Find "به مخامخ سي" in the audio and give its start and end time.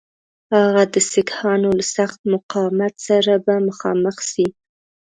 3.45-4.47